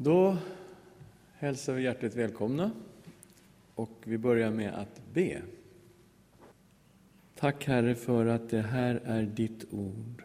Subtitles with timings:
[0.00, 0.36] Då
[1.32, 2.70] hälsar vi hjärtligt välkomna
[3.74, 5.42] och vi börjar med att be.
[7.34, 10.24] Tack Herre för att det här är ditt ord.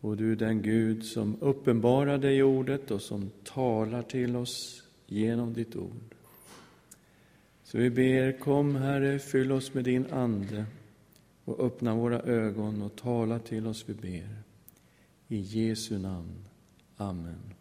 [0.00, 4.82] Och du är den Gud som uppenbarar dig i ordet och som talar till oss
[5.06, 6.14] genom ditt ord.
[7.62, 10.64] Så vi ber, kom Herre, fyll oss med din Ande
[11.44, 14.36] och öppna våra ögon och tala till oss, vi ber.
[15.28, 16.44] I Jesu namn.
[16.96, 17.54] Amen.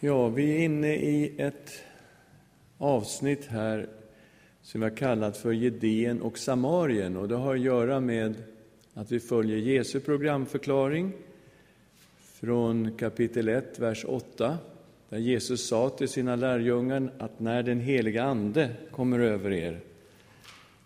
[0.00, 1.82] Ja, vi är inne i ett
[2.78, 3.88] avsnitt här
[4.62, 7.16] som vi har kallat för Gedén och Samarien.
[7.16, 8.34] Och det har att göra med
[8.94, 11.12] att vi följer Jesu programförklaring
[12.18, 14.58] från kapitel 1, vers 8,
[15.08, 19.80] där Jesus sa till sina lärjungar att när den heliga Ande kommer över er,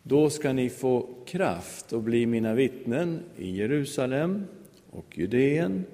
[0.02, 4.44] då ska ni få kraft och bli mina vittnen i Jerusalem
[4.90, 5.84] och Judeen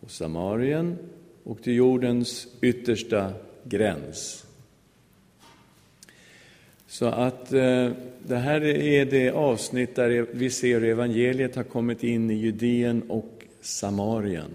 [0.00, 0.98] och Samarien
[1.46, 3.32] och till jordens yttersta
[3.64, 4.46] gräns.
[6.86, 7.90] Så att eh,
[8.22, 13.02] det här är det avsnitt där vi ser hur evangeliet har kommit in i Judeen
[13.08, 14.50] och Samarien.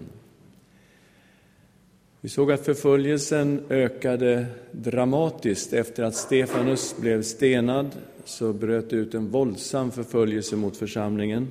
[2.20, 7.90] Vi såg att förföljelsen ökade dramatiskt efter att Stefanus blev stenad
[8.24, 11.48] så bröt ut en våldsam förföljelse mot församlingen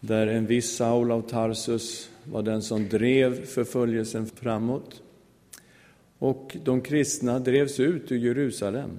[0.00, 5.02] där en viss Saul av Tarsus var den som drev förföljelsen framåt.
[6.18, 8.90] Och de kristna drevs ut ur Jerusalem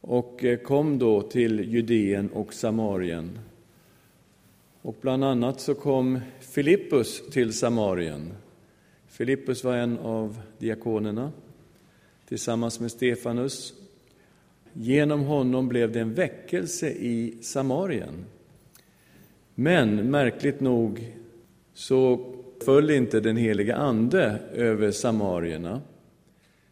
[0.00, 3.38] och eh, kom då till Judeen och Samarien.
[4.82, 8.32] Och bland annat så kom Filippus till Samarien.
[9.08, 11.32] Filippus var en av diakonerna
[12.28, 13.74] tillsammans med Stefanus.
[14.72, 18.24] Genom honom blev det en väckelse i Samarien.
[19.54, 21.14] Men märkligt nog
[21.74, 25.80] så föll inte den helige Ande över samarierna.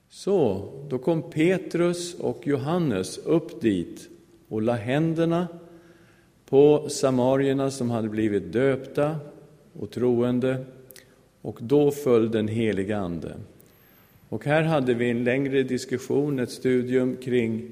[0.08, 4.08] Så då kom Petrus och Johannes upp dit
[4.48, 5.48] och la händerna
[6.48, 9.16] på samarierna som hade blivit döpta
[9.72, 10.64] och troende,
[11.42, 13.34] och då föll den heliga Ande.
[14.28, 17.70] Och här hade vi en längre diskussion, ett studium kring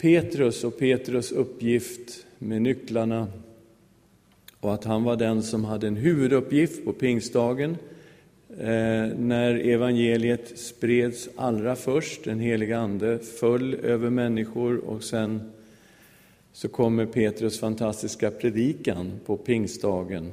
[0.00, 3.26] Petrus och Petrus uppgift med nycklarna
[4.60, 7.76] och att han var den som hade en huvuduppgift på pingstdagen
[8.50, 12.24] eh, när evangeliet spreds allra först.
[12.24, 15.52] Den heliga Ande föll över människor och sen
[16.52, 20.32] så kommer Petrus fantastiska predikan på pingstdagen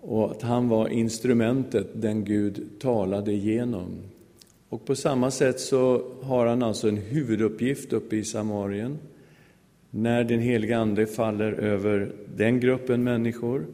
[0.00, 3.88] och att han var instrumentet den Gud talade igenom.
[4.68, 8.98] Och på samma sätt så har han alltså en huvuduppgift uppe i Samarien
[9.96, 13.66] när den heliga Ande faller över den gruppen människor.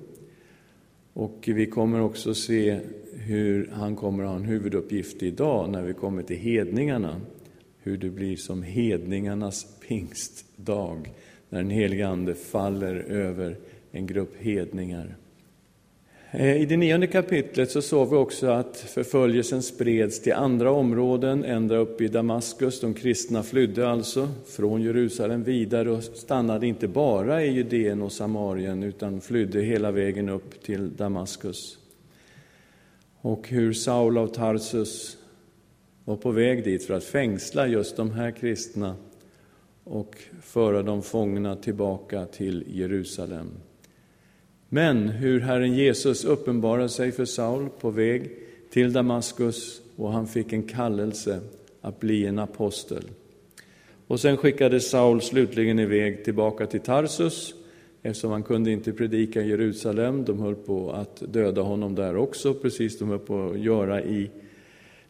[1.13, 2.81] Och vi kommer också se
[3.15, 7.21] hur han kommer att ha en huvuduppgift idag när vi kommer till hedningarna.
[7.83, 11.11] Hur det blir som hedningarnas pingstdag,
[11.49, 13.57] när den heliga Ande faller över
[13.91, 15.17] en grupp hedningar.
[16.33, 21.45] Eh, I det nionde kapitlet så såg vi också att förföljelsen spreds till andra områden,
[21.45, 22.81] ända upp i Damaskus.
[22.81, 28.83] De kristna flydde alltså från Jerusalem vidare och stannade inte bara i Judeen och Samarien
[28.83, 31.79] utan flydde hela vägen upp till Damaskus.
[33.21, 35.17] Och hur Saul av Tarsus
[36.05, 38.97] var på väg dit för att fängsla just de här kristna
[39.85, 43.51] och föra dem fångna tillbaka till Jerusalem.
[44.73, 48.31] Men hur Herren Jesus uppenbarade sig för Saul på väg
[48.71, 51.41] till Damaskus och han fick en kallelse
[51.81, 53.05] att bli en apostel.
[54.07, 57.55] Och sen skickades Saul slutligen iväg tillbaka till Tarsus
[58.03, 60.25] eftersom han kunde inte predika i Jerusalem.
[60.25, 64.03] De höll på att döda honom där också, precis som de höll på att göra
[64.03, 64.31] i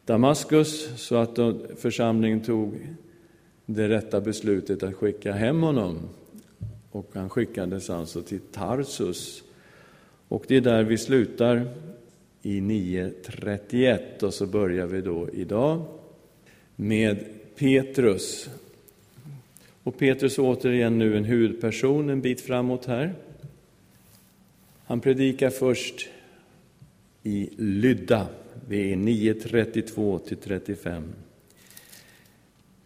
[0.05, 1.39] Damaskus, så att
[1.77, 2.73] församlingen tog
[3.65, 5.99] det rätta beslutet att skicka hem honom.
[6.91, 9.43] Och han skickades alltså till Tarsus
[10.31, 11.67] och det är där vi slutar
[12.41, 15.81] i 9.31 och så börjar vi då idag
[16.75, 17.25] med
[17.55, 18.49] Petrus.
[19.83, 23.13] Och Petrus återigen nu en huvudperson en bit framåt här.
[24.85, 26.09] Han predikar först
[27.23, 28.27] i Lydda,
[28.67, 31.03] vi är 9.32 35.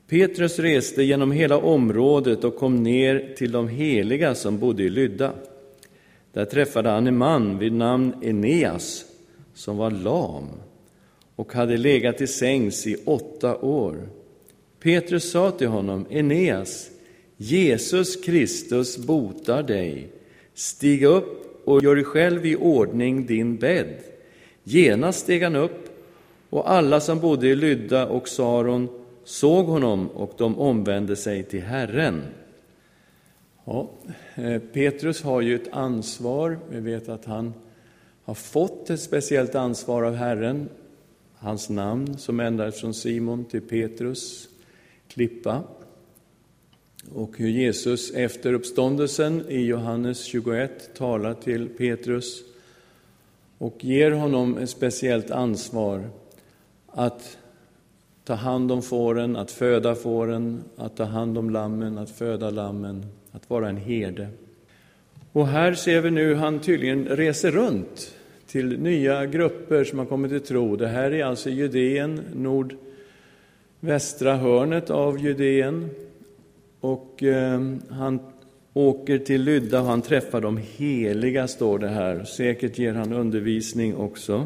[0.07, 5.33] Petrus reste genom hela området och kom ner till de heliga som bodde i Lydda.
[6.35, 9.05] Där träffade han en man vid namn Eneas
[9.53, 10.49] som var lam
[11.35, 14.09] och hade legat till sängs i åtta år.
[14.79, 16.89] Petrus sa till honom, Eneas,
[17.37, 20.07] Jesus Kristus botar dig.
[20.53, 23.97] Stig upp och gör dig själv i ordning din bädd.
[24.63, 25.89] Genast steg han upp,
[26.49, 28.89] och alla som bodde i Lydda och Saron
[29.23, 32.23] såg honom, och de omvände sig till Herren.
[33.65, 33.89] Ja,
[34.37, 36.59] Eh, Petrus har ju ett ansvar.
[36.69, 37.53] Vi vet att han
[38.23, 40.69] har fått ett speciellt ansvar av Herren.
[41.35, 44.49] Hans namn som ändrades från Simon till Petrus,
[45.07, 45.63] klippa.
[47.13, 52.43] Och hur Jesus efter uppståndelsen i Johannes 21 talar till Petrus
[53.57, 56.09] och ger honom ett speciellt ansvar
[56.87, 57.37] att
[58.23, 63.05] ta hand om fåren, att föda fåren, att ta hand om lammen, att föda lammen,
[63.35, 64.27] att vara en herde.
[65.31, 68.15] Och här ser vi nu han tydligen reser runt
[68.47, 70.75] till nya grupper som har kommit till tro.
[70.75, 75.89] Det här är alltså Judeen, nordvästra hörnet av Judeen.
[76.79, 78.19] Och eh, han
[78.73, 82.23] åker till Lydda och han träffar de heliga, står det här.
[82.23, 84.45] Säkert ger han undervisning också.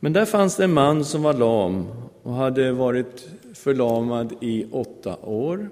[0.00, 1.86] Men där fanns det en man som var lam
[2.22, 5.68] och hade varit förlamad i åtta år.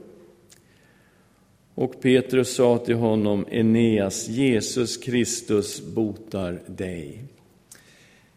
[1.76, 7.22] Och Petrus sa till honom, Eneas, Jesus Kristus botar dig.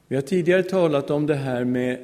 [0.08, 1.98] Vi har tidigare talat om det här med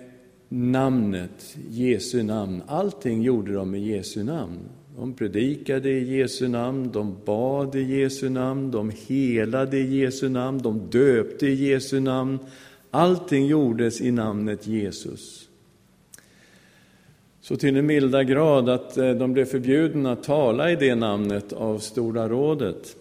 [0.50, 2.62] namnet, Jesu namn.
[2.68, 4.60] Allting gjorde de i Jesu namn.
[4.98, 10.58] De predikade i Jesu namn, de bad i Jesu namn, de helade i Jesu namn,
[10.58, 12.40] de döpte i Jesu namn.
[12.92, 15.45] Allting gjordes i namnet Jesus.
[17.48, 21.54] Så till den milda grad att eh, de blev förbjudna att tala i det namnet
[21.54, 22.96] av Stora rådet.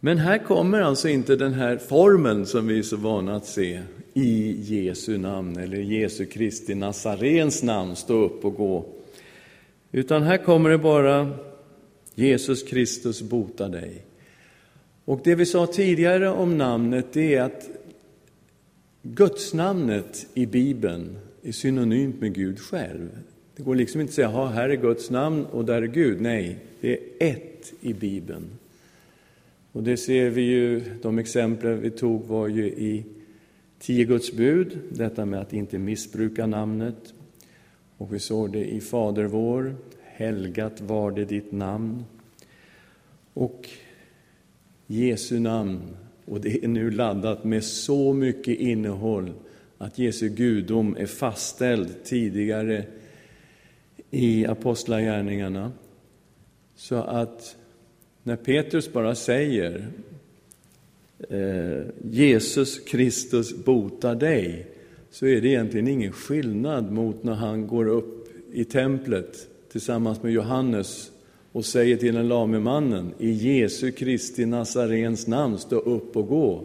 [0.00, 3.80] Men här kommer alltså inte den här formeln som vi är så vana att se
[4.14, 8.86] i Jesu namn eller Jesu Kristi Nazarens namn, stå upp och gå.
[9.92, 11.30] Utan här kommer det bara
[12.14, 14.04] Jesus Kristus bota dig.
[15.04, 17.68] Och det vi sa tidigare om namnet, det är att
[19.02, 23.08] Gudsnamnet i Bibeln är synonymt med Gud själv.
[23.56, 26.20] Det går liksom inte att säga, här är Guds namn och där är Gud.
[26.20, 28.44] Nej, det är ett i Bibeln.
[29.72, 33.04] Och det ser vi ju, de exempel vi tog var ju i
[33.78, 37.14] tio Guds bud, detta med att inte missbruka namnet.
[37.96, 42.04] Och vi såg det i Fader vår, helgat var det ditt namn.
[43.34, 43.68] Och
[44.86, 45.80] Jesu namn,
[46.24, 49.32] och det är nu laddat med så mycket innehåll
[49.82, 52.84] att Jesu gudom är fastställd tidigare
[54.10, 55.72] i Apostlagärningarna.
[56.76, 57.56] Så att
[58.22, 59.86] när Petrus bara säger
[61.28, 64.66] eh, Jesus Kristus botar dig,
[65.10, 70.32] så är det egentligen ingen skillnad mot när han går upp i templet tillsammans med
[70.32, 71.10] Johannes
[71.52, 76.64] och säger till den lame mannen, i Jesu Kristi Nazarens namn, stå upp och gå.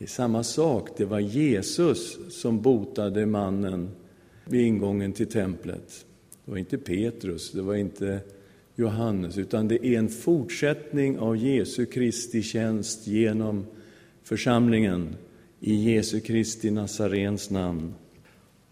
[0.00, 3.90] Det är samma sak, det var Jesus som botade mannen
[4.44, 6.04] vid ingången till templet.
[6.44, 8.20] Det var inte Petrus, det var inte
[8.74, 13.66] Johannes, utan det är en fortsättning av Jesu Kristi tjänst genom
[14.22, 15.16] församlingen
[15.60, 17.94] i Jesu Kristi Nazarens namn.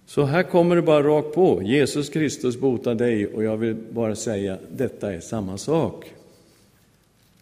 [0.06, 1.62] Så här kommer det bara rakt på.
[1.62, 6.14] Jesus Kristus botar dig och jag vill bara säga detta är samma sak.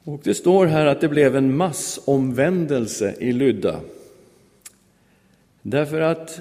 [0.06, 3.81] Och det står här att det blev en massomvändelse i Lydda.
[5.62, 6.40] Därför att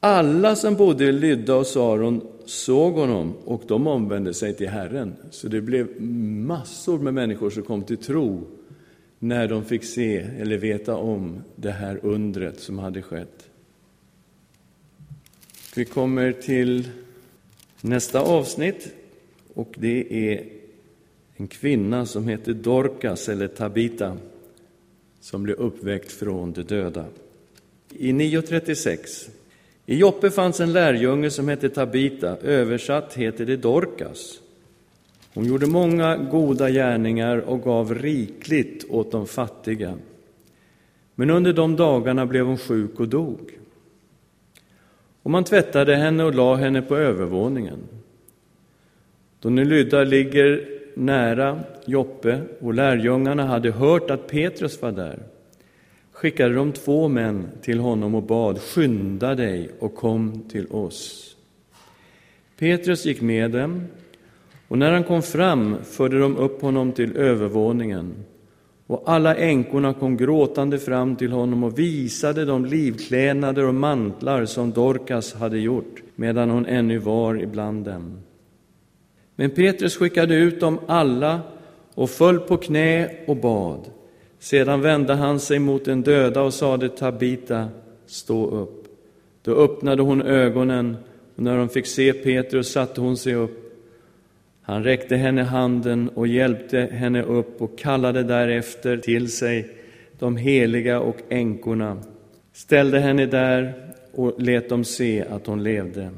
[0.00, 5.16] alla som bodde i Lydda och Saron såg honom och de omvände sig till Herren.
[5.30, 8.46] Så det blev massor med människor som kom till tro
[9.18, 13.48] när de fick se eller veta om det här undret som hade skett.
[15.76, 16.88] Vi kommer till
[17.80, 18.94] nästa avsnitt
[19.54, 20.59] och det är
[21.40, 24.16] en kvinna som heter Dorcas eller Tabita
[25.20, 27.04] som blev uppväckt från de döda.
[27.88, 29.30] I 9.36
[29.86, 34.40] i Joppe fanns en lärjunge som hette Tabita, översatt heter det Dorcas.
[35.34, 39.94] Hon gjorde många goda gärningar och gav rikligt åt de fattiga.
[41.14, 43.58] Men under de dagarna blev hon sjuk och dog.
[45.22, 47.78] Och man tvättade henne och la henne på övervåningen.
[49.40, 55.18] Då nu Lydda ligger nära Joppe och lärjungarna hade hört att Petrus var där
[56.20, 61.36] skickade de två män till honom och bad, skynda dig och kom till oss.
[62.58, 63.86] Petrus gick med dem,
[64.68, 68.14] och när han kom fram förde de upp honom till övervåningen.
[68.86, 74.70] Och alla änkorna kom gråtande fram till honom och visade de livklädnader och mantlar som
[74.70, 78.18] Dorcas hade gjort medan hon ännu var ibland dem.
[79.40, 81.40] Men Petrus skickade ut dem alla
[81.94, 83.90] och föll på knä och bad.
[84.38, 87.68] Sedan vände han sig mot den döda och sade Tabita,
[88.06, 88.86] stå upp.
[89.42, 90.96] Då öppnade hon ögonen
[91.36, 93.72] och när hon fick se Petrus satte hon sig upp.
[94.62, 99.68] Han räckte henne handen och hjälpte henne upp och kallade därefter till sig
[100.18, 102.02] de heliga och änkorna,
[102.52, 103.74] ställde henne där
[104.12, 106.10] och lät dem se att hon levde.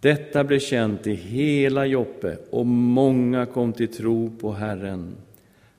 [0.00, 5.16] Detta blev känt i hela Joppe och många kom till tro på Herren.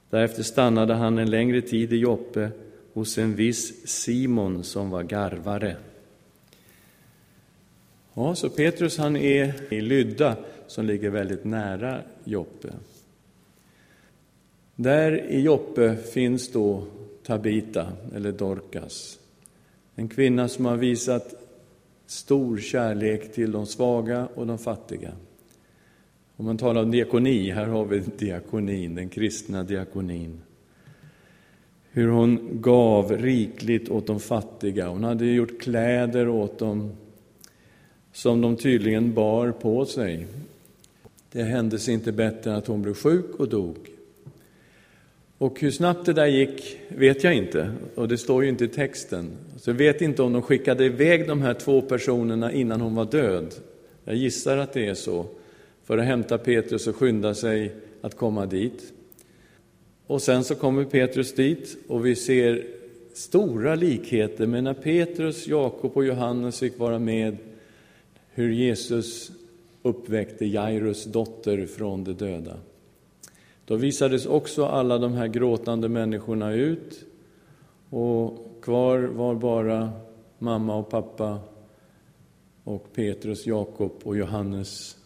[0.10, 2.50] Därefter stannade han en längre tid i Joppe
[2.94, 5.76] hos en viss Simon som var garvare.
[8.14, 12.70] Ja, så Petrus han är i Lydda som ligger väldigt nära Joppe.
[14.76, 16.84] Där i Joppe finns då
[17.24, 19.20] Tabita, eller Dorcas,
[19.96, 21.49] en kvinna som har visat
[22.10, 25.12] stor kärlek till de svaga och de fattiga.
[26.36, 30.42] Om man talar om diakoni, här har vi diakonin, den kristna diakonin.
[31.92, 34.88] Hur hon gav rikligt åt de fattiga.
[34.88, 36.92] Hon hade gjort kläder åt dem
[38.14, 40.28] som de tydligen bar på sig.
[41.32, 43.78] Det hände sig inte bättre än att hon blev sjuk och dog.
[45.40, 48.68] Och hur snabbt det där gick vet jag inte, och det står ju inte i
[48.68, 49.32] texten.
[49.58, 53.06] Så jag vet inte om de skickade iväg de här två personerna innan hon var
[53.06, 53.54] död.
[54.04, 55.26] Jag gissar att det är så,
[55.84, 58.94] för att hämta Petrus och skynda sig att komma dit.
[60.08, 62.64] Och sen så kommer Petrus dit och vi ser
[63.14, 67.38] stora likheter med när Petrus, Jakob och Johannes fick vara med
[68.34, 69.32] hur Jesus
[69.82, 72.58] uppväckte Jairus dotter från de döda.
[73.70, 77.06] Då visades också alla de här gråtande människorna ut
[77.90, 79.92] och kvar var bara
[80.40, 81.40] mamma och pappa
[82.64, 84.98] och Petrus, Jakob och Johannes.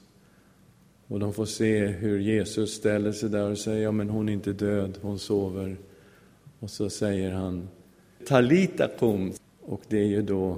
[1.08, 4.34] Och de får se hur Jesus ställer sig där och säger, ja men hon är
[4.34, 5.77] inte död, hon sover.
[6.60, 7.70] Och så säger han,
[8.27, 9.34] Talita kum.
[9.62, 10.58] Och det är ju då,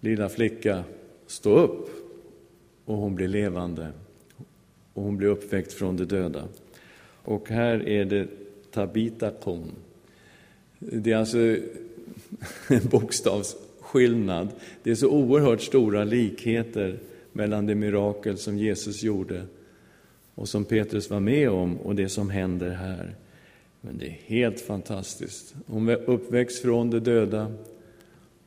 [0.00, 0.84] lilla flicka,
[1.26, 1.88] stå upp.
[2.84, 3.92] Och hon blir levande
[5.00, 6.48] och hon blir uppväckt från de döda.
[7.22, 8.28] Och här är det
[8.70, 9.64] Tabita kom.
[10.78, 11.38] Det är alltså
[12.68, 14.48] en bokstavsskillnad.
[14.82, 16.98] Det är så oerhört stora likheter
[17.32, 19.42] mellan det mirakel som Jesus gjorde
[20.34, 23.14] och som Petrus var med om och det som händer här.
[23.80, 25.54] Men det är helt fantastiskt.
[25.66, 27.52] Hon är uppväxt från de döda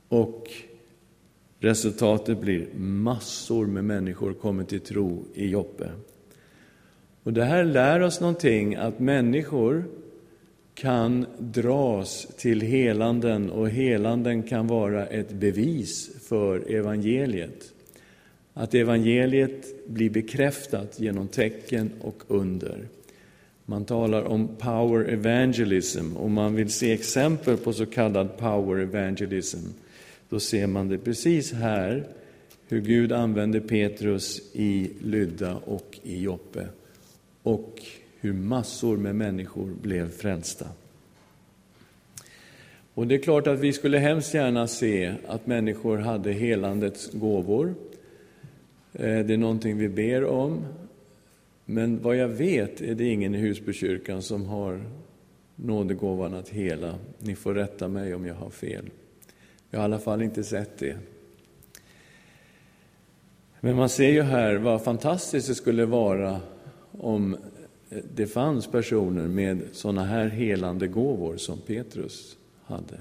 [0.07, 0.51] och
[1.59, 5.89] resultatet blir massor med människor kommer till tro i Joppe.
[7.23, 9.83] Och det här lär oss någonting, att människor
[10.73, 17.73] kan dras till helanden och helanden kan vara ett bevis för evangeliet.
[18.53, 22.87] Att evangeliet blir bekräftat genom tecken och under.
[23.65, 29.67] Man talar om power evangelism och man vill se exempel på så kallad power evangelism.
[30.29, 32.07] Då ser man det precis här,
[32.67, 36.67] hur Gud använde Petrus i Lydda och i Joppe
[37.43, 37.81] och
[38.19, 40.67] hur massor med människor blev frälsta.
[42.93, 47.75] Och det är klart att vi skulle hemskt gärna se att människor hade helandets gåvor.
[48.93, 50.65] Eh, det är någonting vi ber om.
[51.65, 54.81] Men vad jag vet är det ingen i Husbykyrkan som har
[55.55, 56.95] nådegåvan att hela.
[57.19, 58.89] Ni får rätta mig om jag har fel.
[59.69, 60.95] Jag har i alla fall inte sett det.
[63.59, 66.41] Men man ser ju här vad fantastiskt det skulle vara
[66.99, 67.37] om
[67.89, 72.99] eh, det fanns personer med sådana här helande gåvor som Petrus hade.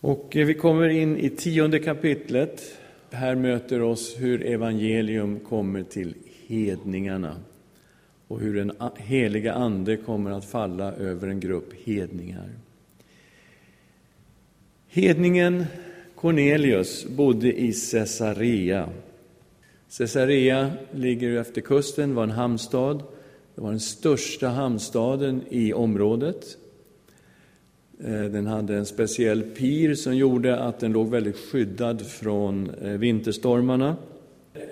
[0.00, 2.62] Och eh, vi kommer in i tionde kapitlet.
[3.10, 6.14] Här möter oss hur evangelium kommer till
[6.46, 7.36] hedningarna
[8.28, 12.50] och hur den heliga Ande kommer att falla över en grupp hedningar.
[14.88, 15.64] Hedningen
[16.24, 18.88] Cornelius bodde i Caesarea
[19.98, 23.02] Caesarea ligger efter kusten, var en hamnstad.
[23.54, 26.56] Det var den största hamnstaden i området.
[28.04, 32.90] Eh, den hade en speciell pir som gjorde att den låg väldigt skyddad från eh,
[32.90, 33.96] vinterstormarna.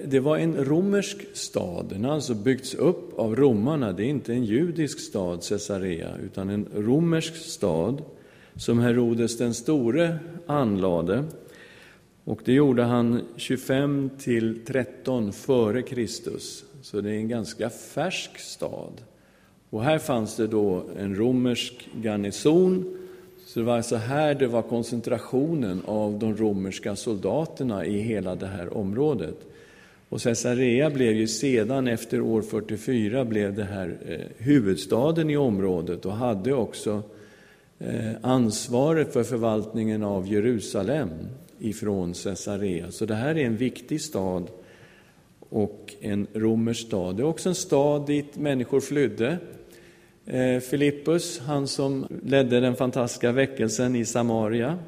[0.04, 3.92] Det var en romersk stad, den har alltså byggts upp av romarna.
[3.92, 8.02] Det är inte en judisk stad, Caesarea, utan en romersk stad
[8.56, 11.24] som Herodes den store anlade
[12.24, 18.38] och det gjorde han 25 till 13 före Kristus, så det är en ganska färsk
[18.38, 18.92] stad.
[19.70, 22.98] Och här fanns det då en romersk garnison,
[23.46, 28.46] så det var alltså här det var koncentrationen av de romerska soldaterna i hela det
[28.46, 29.36] här området.
[30.08, 36.06] Och Caesarea blev ju sedan, efter år 44, blev det här eh, huvudstaden i området
[36.06, 37.02] och hade också
[37.78, 41.10] eh, ansvaret för förvaltningen av Jerusalem
[41.62, 42.90] ifrån Caesarea.
[42.90, 44.50] Så det här är en viktig stad
[45.38, 47.16] och en romersk stad.
[47.16, 49.38] Det är också en stad dit människor flydde.
[50.26, 54.78] Eh, Filippus, han som ledde den fantastiska väckelsen i Samaria.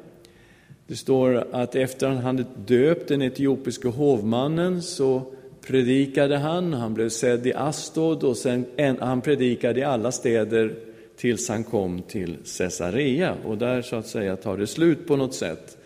[0.87, 5.21] Det står att efter att han hade döpt den etiopiske hovmannen så
[5.67, 8.65] predikade han, han blev sedd i Astod och sen,
[8.99, 10.75] han predikade i alla städer
[11.17, 13.35] tills han kom till Caesarea.
[13.45, 15.77] Och där så att säga tar det slut på något sätt.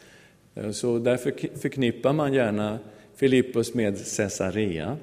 [0.62, 2.80] Eh, så därför förknippar man gärna
[3.16, 4.98] Filippus med Caesarea.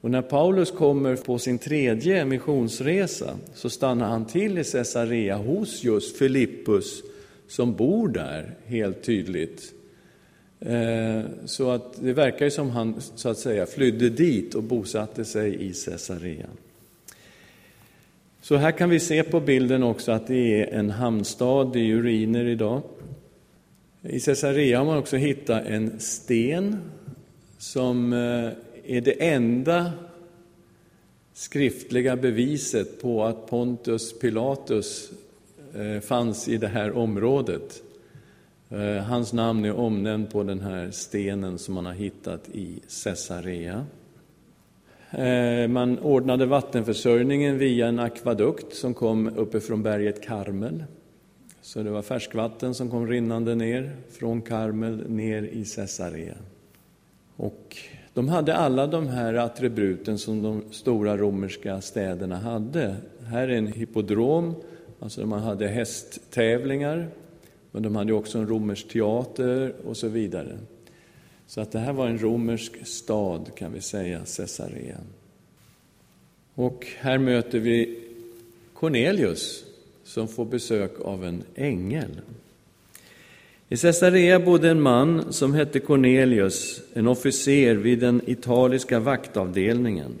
[0.00, 5.84] Och när Paulus kommer på sin tredje missionsresa så stannar han till i Caesarea hos
[5.84, 7.02] just Filippus
[7.48, 9.72] som bor där, helt tydligt.
[10.60, 15.54] Eh, så att det verkar som han så att säga flydde dit och bosatte sig
[15.54, 16.46] i Caesarea.
[18.40, 22.44] Så här kan vi se på bilden också att det är en hamnstad i uriner
[22.44, 22.82] idag.
[24.08, 26.76] I Caesarea har man också hittat en sten
[27.58, 28.50] som eh,
[28.96, 29.92] är det enda
[31.32, 35.10] skriftliga beviset på att Pontus Pilatus
[35.74, 37.82] eh, fanns i det här området.
[38.70, 43.86] Eh, hans namn är omnämnt på den här stenen som man har hittat i Caesarea.
[45.68, 50.84] Man ordnade vattenförsörjningen via en akvadukt som kom uppifrån berget Karmel.
[51.64, 56.34] Så det var färskvatten som kom rinnande ner från Karmel ner i Caesarea.
[57.36, 57.76] Och
[58.14, 62.96] de hade alla de här attributen som de stora romerska städerna hade.
[63.26, 64.54] Här är en hippodrom,
[65.00, 67.08] alltså man hade hästtävlingar,
[67.70, 70.58] men de hade också en romersk teater och så vidare.
[71.46, 74.98] Så att det här var en romersk stad, kan vi säga, Caesarea.
[76.54, 78.00] Och här möter vi
[78.74, 79.64] Cornelius,
[80.04, 82.20] som får besök av en ängel.
[83.68, 90.12] I Caesarea bodde en man som hette Cornelius, en officer vid den italiska vaktavdelningen.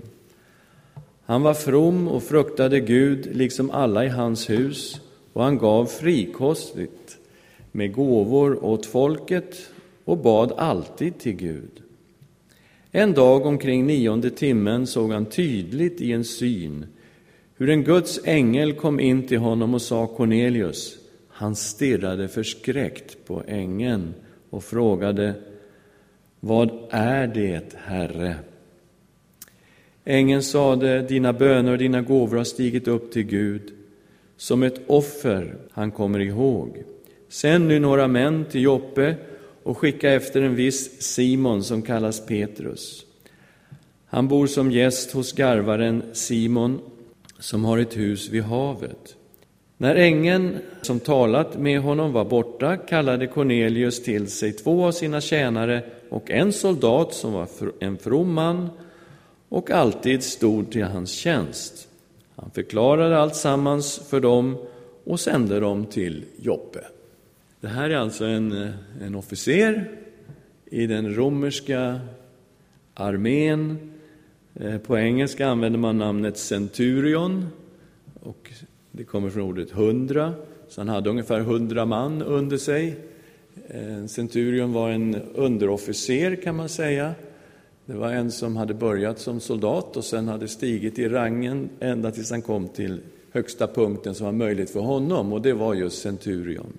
[1.24, 5.00] Han var from och fruktade Gud, liksom alla i hans hus,
[5.32, 7.18] och han gav frikostigt
[7.72, 9.70] med gåvor åt folket
[10.04, 11.70] och bad alltid till Gud.
[12.90, 16.86] En dag omkring nionde timmen såg han tydligt i en syn
[17.64, 20.96] hur en Guds ängel kom in till honom och sa Cornelius.
[21.28, 24.14] Han stirrade förskräckt på ängeln
[24.50, 25.34] och frågade
[26.40, 28.36] Vad är det, Herre?
[30.04, 33.62] Ängeln sade, dina böner och dina gåvor har stigit upp till Gud
[34.36, 36.82] som ett offer han kommer ihåg.
[37.28, 39.16] Sänd nu några män till Joppe
[39.62, 43.04] och skicka efter en viss Simon som kallas Petrus.
[44.06, 46.80] Han bor som gäst hos garvaren Simon
[47.38, 49.16] som har ett hus vid havet.
[49.76, 55.20] När ängeln som talat med honom var borta kallade Cornelius till sig två av sina
[55.20, 57.48] tjänare och en soldat som var
[57.80, 58.68] en from man
[59.48, 61.88] och alltid stod till hans tjänst.
[62.36, 64.56] Han förklarade allt sammans för dem
[65.04, 66.80] och sände dem till Joppe.
[67.60, 68.70] Det här är alltså en, eh,
[69.02, 69.90] en officer
[70.66, 72.00] i den romerska
[72.94, 73.93] armén.
[74.60, 77.46] Eh, på engelska använder man namnet centurion
[78.20, 78.52] och
[78.92, 80.34] det kommer från ordet hundra,
[80.68, 82.96] så han hade ungefär hundra man under sig.
[83.68, 87.14] Eh, en centurion var en underofficer kan man säga.
[87.86, 92.10] Det var en som hade börjat som soldat och sen hade stigit i rangen ända
[92.10, 93.00] tills han kom till
[93.32, 96.72] högsta punkten som var möjligt för honom, och det var just centurion.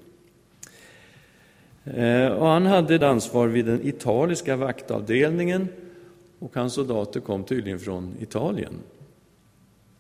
[1.84, 5.68] Eh, och han hade ett ansvar vid den italiska vaktavdelningen
[6.46, 8.74] och hans soldater kom tydligen från Italien.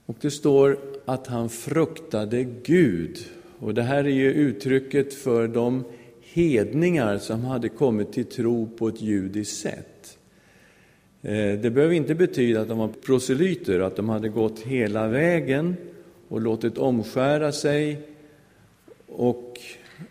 [0.05, 3.17] Och det står att han fruktade Gud.
[3.59, 5.83] Och det här är ju uttrycket för de
[6.21, 10.17] hedningar som hade kommit till tro på ett judiskt sätt.
[11.21, 15.75] Eh, det behöver inte betyda att de var proselyter, att de hade gått hela vägen
[16.27, 17.99] och låtit omskära sig
[19.07, 19.59] och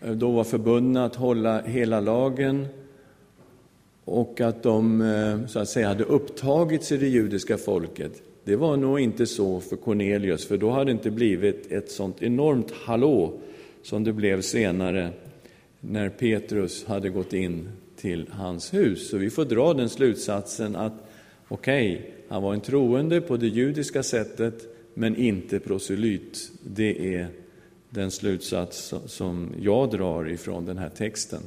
[0.01, 2.67] eh, då var förbundna att hålla hela lagen
[4.05, 8.21] och att de eh, så att säga hade upptagits i det judiska folket.
[8.43, 12.23] Det var nog inte så för Cornelius, för då hade det inte blivit ett sånt
[12.23, 13.39] enormt hallå
[13.83, 15.09] som det blev senare
[15.79, 19.09] när Petrus hade gått in till hans hus.
[19.09, 20.93] Så vi får dra den slutsatsen att
[21.47, 26.51] okej, okay, han var en troende på det judiska sättet, men inte proselyt.
[26.63, 27.27] Det är
[27.89, 31.41] den slutsats som jag drar ifrån den här texten.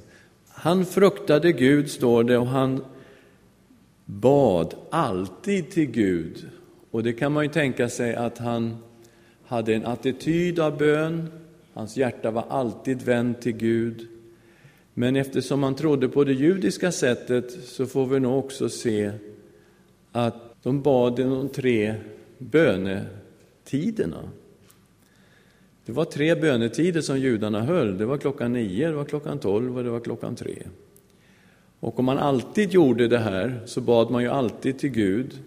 [0.61, 2.85] Han fruktade Gud, står det, och han
[4.05, 6.49] bad alltid till Gud.
[6.91, 8.77] Och det kan man ju tänka sig att han
[9.45, 11.29] hade en attityd av bön.
[11.73, 14.07] Hans hjärta var alltid vänt till Gud.
[14.95, 19.13] Men eftersom han trodde på det judiska sättet så får vi nog också se
[20.13, 21.95] att de bad de tre
[22.39, 24.29] bönetiderna.
[25.89, 27.99] Det var tre bönetider som judarna höll.
[27.99, 30.57] Det var klockan nio, det var klockan tolv och det var klockan tre.
[31.81, 35.39] Och om man alltid gjorde det här så bad man ju alltid till Gud.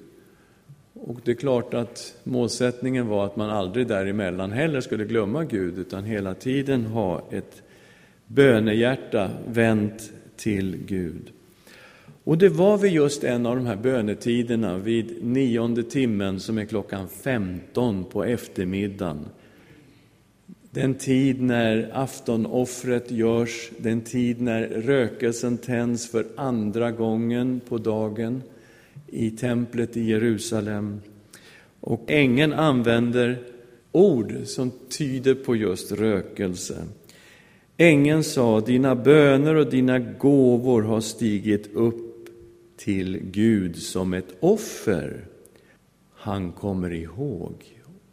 [0.94, 5.78] Och det är klart att målsättningen var att man aldrig däremellan heller skulle glömma Gud,
[5.78, 7.62] utan hela tiden ha ett
[8.28, 11.32] bönehjärta vänt till Gud.
[12.24, 16.66] Och det var vid just en av de här bönetiderna, vid nionde timmen som är
[16.66, 19.26] klockan 15 på eftermiddagen.
[20.74, 28.44] Den tid när aftonoffret görs, den tid när rökelsen tänds för andra gången på dagen
[29.08, 31.02] i templet i Jerusalem.
[31.80, 33.40] Och ängeln använder
[33.92, 36.76] ord som tyder på just rökelse.
[37.78, 42.30] Ängeln sa, dina böner och dina gåvor har stigit upp
[42.78, 45.26] till Gud som ett offer
[46.16, 47.54] han kommer ihåg.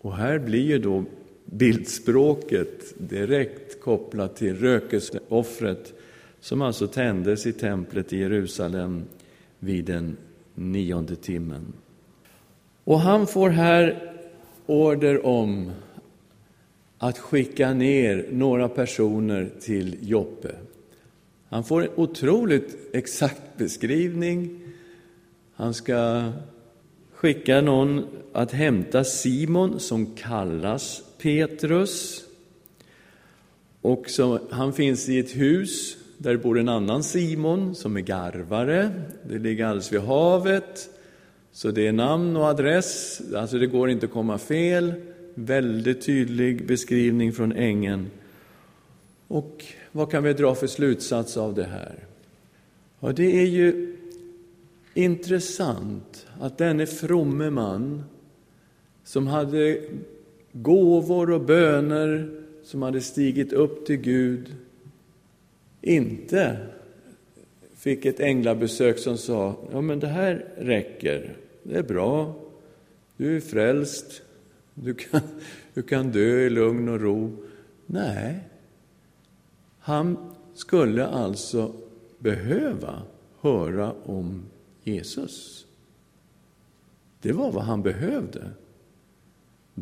[0.00, 1.04] Och här blir ju då
[1.50, 5.92] bildspråket direkt kopplat till rökelseoffret
[6.40, 9.04] som alltså tändes i templet i Jerusalem
[9.58, 10.16] vid den
[10.54, 11.72] nionde timmen.
[12.84, 14.12] Och han får här
[14.66, 15.70] order om
[16.98, 20.54] att skicka ner några personer till Joppe.
[21.48, 24.60] Han får en otroligt exakt beskrivning.
[25.54, 26.30] Han ska
[27.12, 32.24] skicka någon att hämta Simon, som kallas Petrus.
[33.80, 38.90] Och så, han finns i ett hus där bor en annan Simon som är garvare.
[39.28, 40.90] Det ligger alldeles vid havet,
[41.52, 43.22] så det är namn och adress.
[43.36, 44.94] Alltså det går inte att komma fel.
[45.34, 48.10] Väldigt tydlig beskrivning från ängeln.
[49.28, 52.04] Och vad kan vi dra för slutsats av det här?
[53.00, 53.96] Ja, det är ju
[54.94, 58.04] intressant att denne fromme man
[59.04, 59.80] som hade
[60.52, 62.30] gåvor och böner
[62.64, 64.54] som hade stigit upp till Gud
[65.80, 66.56] inte
[67.76, 72.34] fick ett änglabesök som sa ja men det här räcker, det är bra,
[73.16, 74.22] du är frälst,
[74.74, 75.20] du kan,
[75.74, 77.36] du kan dö i lugn och ro.
[77.86, 78.40] Nej,
[79.78, 81.72] han skulle alltså
[82.18, 83.02] behöva
[83.40, 84.42] höra om
[84.82, 85.66] Jesus.
[87.20, 88.50] Det var vad han behövde.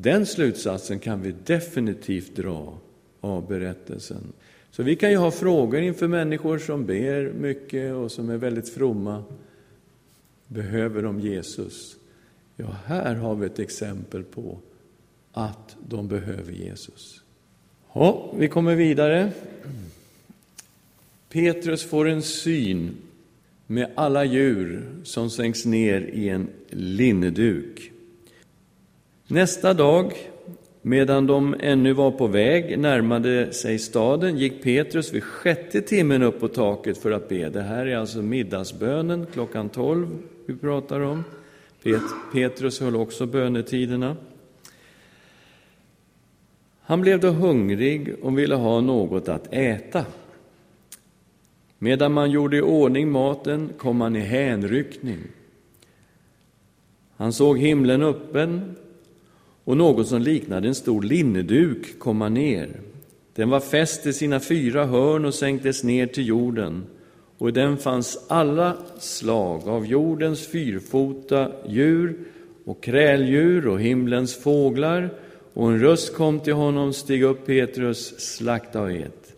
[0.00, 2.78] Den slutsatsen kan vi definitivt dra
[3.20, 4.32] av berättelsen.
[4.70, 8.68] Så vi kan ju ha frågor inför människor som ber mycket och som är väldigt
[8.68, 9.24] fromma.
[10.46, 11.96] Behöver de Jesus?
[12.56, 14.59] Ja, här har vi ett exempel på
[15.32, 17.22] att de behöver Jesus.
[17.92, 19.32] Ja, vi kommer vidare.
[21.28, 22.96] Petrus får en syn
[23.66, 27.92] med alla djur som sänks ner i en linneduk.
[29.28, 30.12] Nästa dag,
[30.82, 36.40] medan de ännu var på väg, närmade sig staden, gick Petrus vid sjätte timmen upp
[36.40, 37.48] på taket för att be.
[37.48, 40.08] Det här är alltså middagsbönen klockan tolv
[40.46, 41.24] vi pratar om.
[41.82, 44.16] Pet Petrus höll också bönetiderna.
[46.80, 50.04] Han blev då hungrig och ville ha något att äta.
[51.78, 55.18] Medan man gjorde i ordning maten kom han i hänryckning.
[57.16, 58.76] Han såg himlen öppen
[59.66, 62.68] och något som liknade en stor linneduk komma ner.
[63.35, 66.85] Den var fäst i sina fyra hörn och sänktes ner till jorden,
[67.38, 72.18] och i den fanns alla slag av jordens fyrfota djur
[72.64, 75.11] och kräldjur och himlens fåglar,
[75.55, 79.35] och en röst kom till honom, stig upp Petrus, slakta och ät.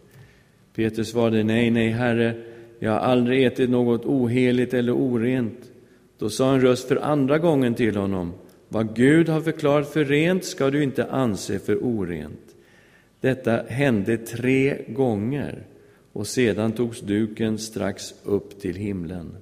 [0.75, 2.35] Petrus svarade, nej, nej, Herre,
[2.79, 5.71] jag har aldrig ätit något oheligt eller orent.
[6.19, 8.33] Då sa en röst för andra gången till honom,
[8.68, 12.54] vad Gud har förklarat för rent ska du inte anse för orent.
[13.20, 15.66] Detta hände tre gånger,
[16.12, 19.37] och sedan togs duken strax upp till himlen.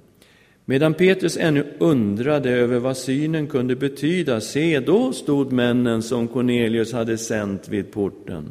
[0.65, 6.93] Medan Petrus ännu undrade över vad synen kunde betyda, se, då stod männen som Cornelius
[6.93, 8.49] hade sänt vid porten.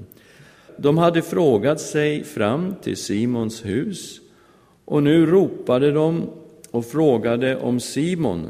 [0.76, 4.20] De hade frågat sig fram till Simons hus,
[4.84, 6.30] och nu ropade de
[6.70, 8.48] och frågade om Simon,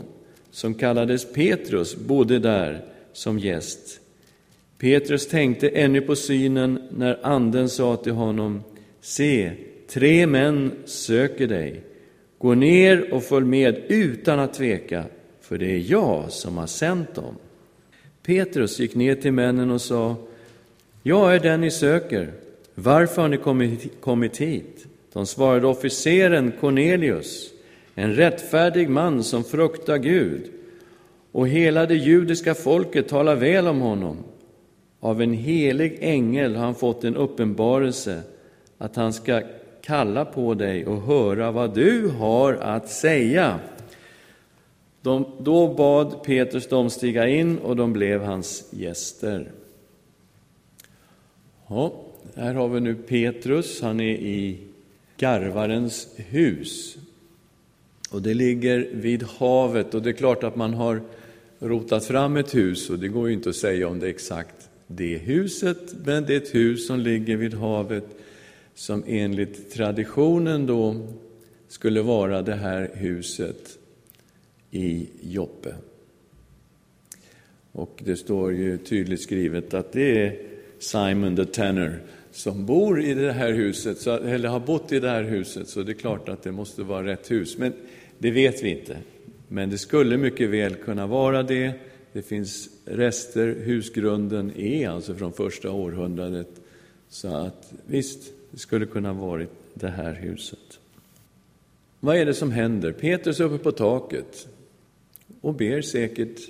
[0.57, 4.01] som kallades Petrus, bodde där som gäst.
[4.79, 8.63] Petrus tänkte ännu på synen när Anden sa till honom,
[9.01, 9.53] se,
[9.89, 11.81] tre män söker dig.
[12.39, 15.05] Gå ner och följ med utan att tveka,
[15.41, 17.35] för det är jag som har sänt dem.
[18.23, 20.17] Petrus gick ner till männen och sa,
[21.03, 22.33] jag är den ni söker.
[22.75, 24.87] Varför har ni kommit, kommit hit?
[25.13, 27.53] De svarade officeren Cornelius,
[27.99, 30.51] en rättfärdig man som fruktar Gud,
[31.33, 34.17] och hela det judiska folket talar väl om honom.
[35.01, 38.23] Av en helig ängel har han fått en uppenbarelse
[38.79, 39.43] att han ska
[39.83, 43.61] kalla på dig och höra vad du har att säga.
[45.03, 49.51] De, då bad Petrus dem stiga in och de blev hans gäster.
[51.67, 51.93] Ja,
[52.35, 54.59] här har vi nu Petrus, han är i
[55.17, 56.97] garvarens hus.
[58.17, 61.03] Och det ligger vid havet och det är klart att man har
[61.59, 64.71] rotat fram ett hus och det går ju inte att säga om det är exakt
[64.87, 68.05] det huset, men det är ett hus som ligger vid havet
[68.75, 71.07] som enligt traditionen då
[71.69, 73.79] skulle vara det här huset
[74.71, 75.75] i Joppe.
[77.73, 80.39] Och det står ju tydligt skrivet att det är
[80.79, 82.01] Simon the Tanner
[82.33, 85.93] som bor i det här huset, eller har bott i det här huset, så det
[85.93, 87.59] är klart att det måste vara rätt hus.
[87.59, 87.73] Men
[88.19, 88.99] det vet vi inte.
[89.49, 91.73] Men det skulle mycket väl kunna vara det.
[92.13, 96.61] Det finns rester, husgrunden är alltså från första århundradet.
[97.09, 100.79] Så att visst, det skulle kunna ha varit det här huset.
[102.01, 102.93] Vad är det som händer?
[102.93, 104.49] Petrus är uppe på taket
[105.41, 106.49] och ber säkert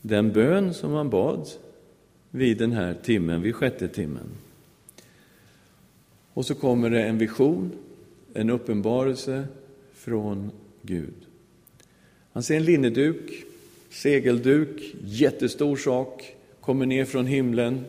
[0.00, 1.48] den bön som han bad
[2.30, 4.26] vid den här timmen, vid sjätte timmen.
[6.32, 7.72] Och så kommer det en vision,
[8.34, 9.44] en uppenbarelse
[9.92, 10.50] från
[10.82, 11.14] Gud.
[12.32, 13.44] Han ser en linneduk,
[13.90, 17.84] segelduk, jättestor sak, kommer ner från himlen.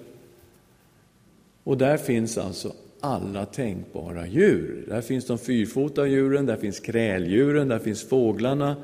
[1.63, 4.85] Och där finns alltså alla tänkbara djur.
[4.87, 8.75] Där finns de fyrfota djuren, där finns kräldjuren, där finns fåglarna.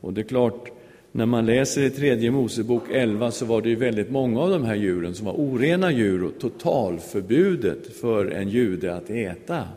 [0.00, 0.70] Och det är klart,
[1.12, 4.64] när man läser i tredje Mosebok 11 så var det ju väldigt många av de
[4.64, 9.68] här djuren som var orena djur och totalförbudet för en jude att äta.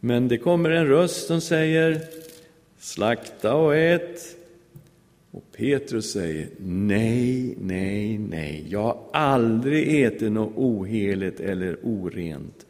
[0.00, 2.00] Men det kommer en röst som säger
[2.82, 4.36] slakta och ät.
[5.30, 12.66] Och Petrus säger nej, nej, nej, jag har aldrig ätit något oheligt eller orent.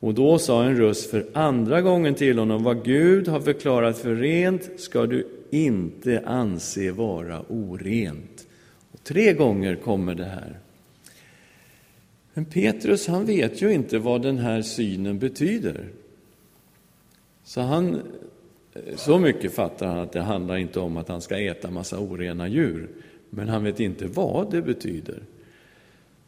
[0.00, 4.14] Och då sa en röst för andra gången till honom, vad Gud har förklarat för
[4.14, 8.46] rent ska du inte anse vara orent.
[8.92, 10.58] Och tre gånger kommer det här.
[12.34, 15.88] Men Petrus, han vet ju inte vad den här synen betyder.
[17.44, 18.02] Så han
[18.96, 22.48] så mycket fattar han att det handlar inte om att han ska äta massa orena
[22.48, 22.88] djur,
[23.30, 25.22] men han vet inte vad det betyder.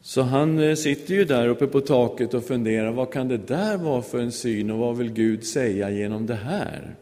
[0.03, 3.77] Så han eh, sitter ju där uppe på taket och funderar, vad kan det där
[3.77, 6.95] vara för en syn och vad vill Gud säga genom det här?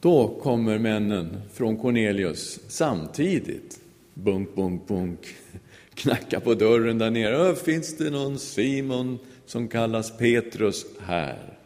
[0.00, 3.80] Då kommer männen från Cornelius samtidigt.
[4.14, 5.18] Bunk, bunk, bunk.
[5.94, 7.48] Knacka på dörren där nere.
[7.48, 11.57] Äh, finns det någon Simon som kallas Petrus här?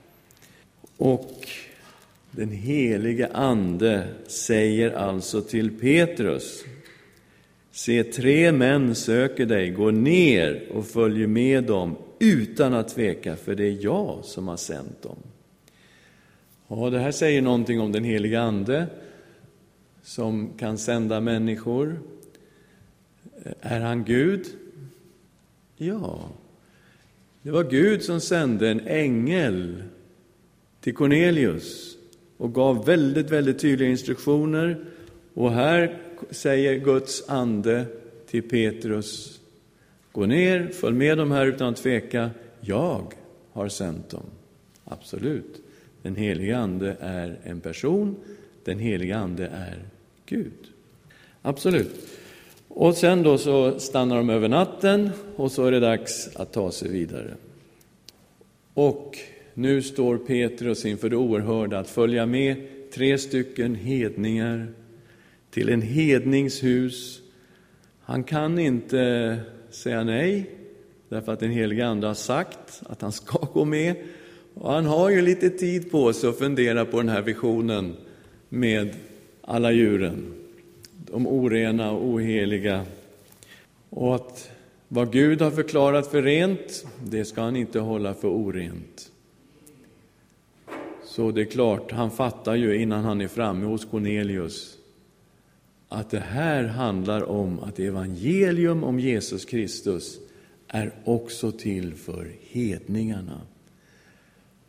[1.04, 1.48] Och
[2.30, 6.64] den helige Ande säger alltså till Petrus,
[7.70, 13.54] se tre män söker dig, gå ner och följ med dem utan att tveka, för
[13.54, 15.16] det är jag som har sänt dem.
[16.68, 18.86] Ja, det här säger någonting om den helige Ande
[20.02, 22.00] som kan sända människor.
[23.60, 24.46] Är han Gud?
[25.76, 26.28] Ja,
[27.42, 29.82] det var Gud som sände en ängel
[30.82, 31.96] till Cornelius
[32.36, 34.84] och gav väldigt, väldigt tydliga instruktioner.
[35.34, 35.98] Och här
[36.30, 37.84] säger Guds ande
[38.26, 39.40] till Petrus,
[40.12, 43.14] gå ner, följ med dem här utan att tveka, jag
[43.52, 44.26] har sänt dem.
[44.84, 45.62] Absolut.
[46.02, 48.16] Den helige Ande är en person,
[48.64, 49.78] den helige Ande är
[50.26, 50.52] Gud.
[51.42, 52.08] Absolut.
[52.68, 56.72] Och sen då så stannar de över natten och så är det dags att ta
[56.72, 57.34] sig vidare.
[58.74, 59.18] Och
[59.54, 62.56] nu står Petrus inför det oerhörda att följa med
[62.94, 64.72] tre stycken hedningar
[65.50, 67.20] till en hedningshus.
[68.00, 69.38] Han kan inte
[69.70, 70.50] säga nej,
[71.08, 73.96] därför att den helige Ande har sagt att han ska gå med.
[74.54, 77.96] Och han har ju lite tid på sig att fundera på den här visionen
[78.48, 78.90] med
[79.40, 80.32] alla djuren,
[81.12, 82.84] de orena och oheliga.
[83.90, 84.50] Och att
[84.88, 89.11] vad Gud har förklarat för rent, det ska han inte hålla för orent.
[91.12, 94.78] Så det är klart, han fattar ju innan han är framme hos Cornelius
[95.88, 100.18] att det här handlar om att evangelium om Jesus Kristus
[100.68, 103.40] är också till för hedningarna.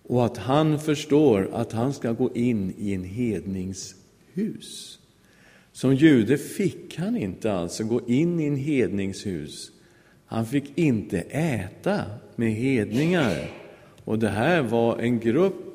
[0.04, 5.00] och att han förstår att han ska gå in i en hedningshus.
[5.72, 9.72] Som jude fick han inte alltså gå in i en hedningshus.
[10.26, 12.02] Han fick inte äta
[12.36, 13.52] med hedningar.
[14.06, 15.73] Och det här var en grupp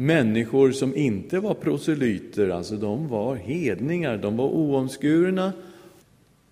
[0.00, 5.52] människor som inte var proselyter, alltså de var hedningar, de var oomskurna.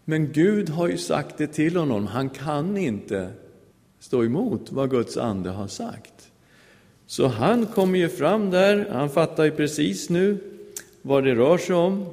[0.05, 3.29] Men Gud har ju sagt det till honom, han kan inte
[3.99, 6.31] stå emot vad Guds ande har sagt.
[7.07, 10.39] Så han kommer ju fram där, han fattar ju precis nu
[11.03, 12.07] vad det rör sig om.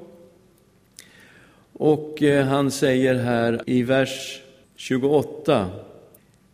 [1.74, 4.42] Och eh, han säger här i vers
[4.76, 5.70] 28.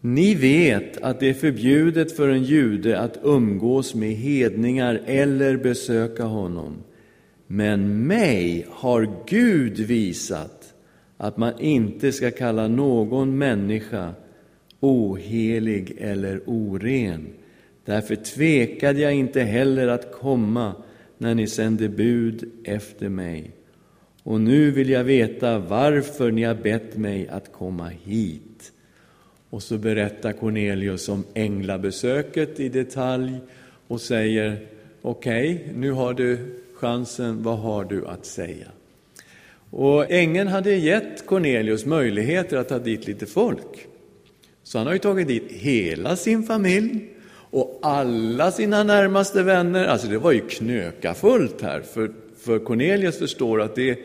[0.01, 6.23] Ni vet att det är förbjudet för en jude att umgås med hedningar eller besöka
[6.23, 6.83] honom.
[7.47, 10.73] Men mig har Gud visat
[11.17, 14.13] att man inte ska kalla någon människa
[14.79, 17.27] ohelig eller oren.
[17.85, 20.73] Därför tvekade jag inte heller att komma
[21.17, 23.51] när ni sände bud efter mig.
[24.23, 28.48] Och nu vill jag veta varför ni har bett mig att komma hit.
[29.49, 33.33] Och så berättar Cornelius om änglabesöket i detalj
[33.87, 34.67] och säger
[35.01, 36.37] okej, okay, nu har du
[36.73, 38.67] chansen, vad har du att säga?
[39.69, 43.87] Och ängeln hade gett Cornelius möjligheter att ta dit lite folk.
[44.63, 47.09] Så han har ju tagit dit hela sin familj
[47.51, 49.85] och alla sina närmaste vänner.
[49.85, 53.99] Alltså det var ju knökafullt här, för, för Cornelius förstår att det,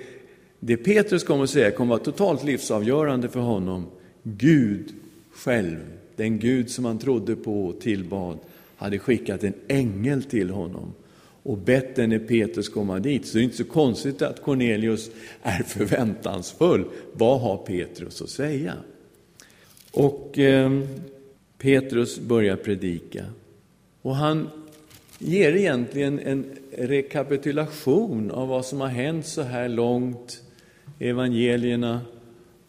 [0.60, 3.86] det Petrus kommer att säga kommer att vara totalt livsavgörande för honom.
[4.22, 4.94] Gud
[5.34, 5.78] själv,
[6.16, 8.38] den Gud som han trodde på och tillbad,
[8.76, 10.94] hade skickat en ängel till honom
[11.42, 13.26] och bett denne Petrus komma dit.
[13.26, 15.10] Så det är inte så konstigt att Cornelius
[15.42, 16.84] är förväntansfull.
[17.12, 18.74] Vad har Petrus att säga?
[19.92, 20.80] Och eh,
[21.58, 23.24] Petrus börjar predika.
[24.02, 24.48] Och han
[25.18, 26.44] ger egentligen en
[26.78, 30.42] rekapitulation av vad som har hänt så här långt
[30.98, 32.00] i evangelierna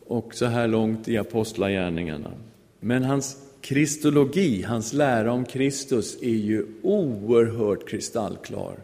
[0.06, 2.32] och så här långt i apostlagärningarna.
[2.86, 8.76] Men hans kristologi, hans lära om Kristus, är ju oerhört kristallklar.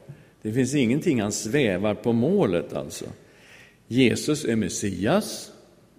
[0.42, 3.06] Det finns ingenting han svävar på målet alltså.
[3.88, 5.52] Jesus är Messias.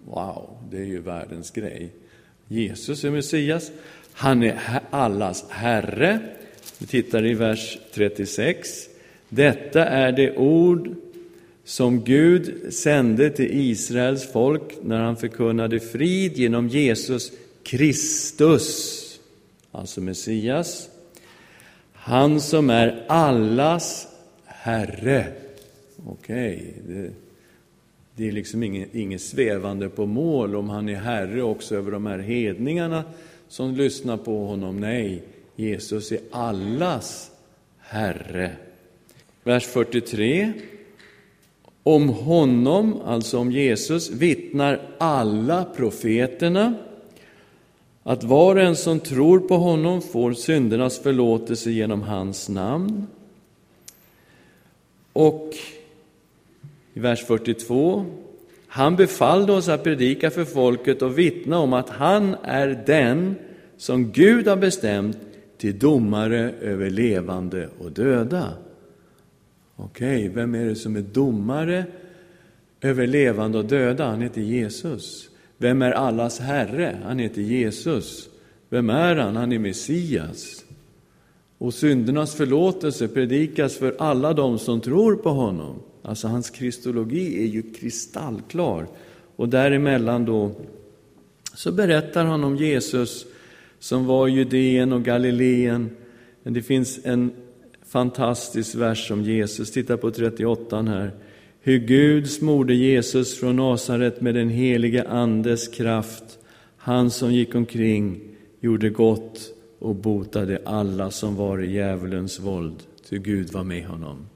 [0.04, 1.90] Wow, det är ju världens grej.
[2.48, 3.70] Jesus är Messias.
[4.12, 6.18] Han är allas Herre.
[6.78, 8.68] Vi tittar i vers 36.
[9.28, 10.94] Detta är det ord
[11.64, 17.32] som Gud sände till Israels folk när han förkunnade frid genom Jesus
[17.64, 18.98] Kristus,
[19.72, 20.88] alltså Messias.
[21.92, 24.08] Han som är allas
[24.44, 25.26] Herre.
[26.06, 27.10] Okej, okay, det,
[28.16, 32.06] det, är liksom inget, inget svävande på mål om han är Herre också över de
[32.06, 33.04] här hedningarna
[33.48, 34.80] som lyssnar på honom.
[34.80, 35.22] Nej,
[35.56, 37.30] Jesus är allas
[37.78, 38.50] Herre.
[39.44, 40.52] Vers 43.
[41.82, 46.74] Om honom, alltså om Jesus, vittnar alla profeterna
[48.02, 53.06] att var och en som tror på honom får syndernas förlåtelse genom hans namn.
[55.12, 55.54] Och
[56.94, 58.04] i vers 42.
[58.66, 63.34] Han befallde oss att predika för folket och vittna om att han är den
[63.76, 65.18] som Gud har bestämt
[65.58, 68.52] till domare över levande och döda.
[69.76, 71.84] Okej, okay, vem är det som är domare
[72.80, 74.04] över levande och döda?
[74.04, 75.28] Han heter Jesus.
[75.62, 76.98] Vem är allas Herre?
[77.04, 78.28] Han heter Jesus.
[78.68, 79.36] Vem är han?
[79.36, 80.64] Han är Messias.
[81.58, 85.82] Och syndernas förlåtelse predikas för alla dem som tror på honom.
[86.02, 88.86] Alltså hans kristologi är ju kristallklar.
[89.36, 90.52] Och däremellan då
[91.54, 93.26] så berättar han om Jesus
[93.78, 95.90] som var i Judeen och Galileen.
[96.42, 97.32] Men det finns en
[97.86, 99.72] fantastisk vers om Jesus.
[99.72, 101.10] Titta på 38 här.
[101.64, 106.38] Hur Gud smorde Jesus från Nasaret med den helige Andes kraft.
[106.76, 108.20] Han som gick omkring,
[108.60, 112.82] gjorde gott och botade alla som var i djävulens våld.
[113.08, 114.26] Ty Gud var med honom.